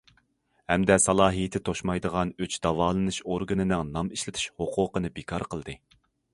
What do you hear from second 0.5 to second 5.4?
ھەمدە سالاھىيىتى توشمايدىغان ئۈچ داۋالىنىش ئورگىنىنىڭ نام ئىشلىتىش ھوقۇقىنى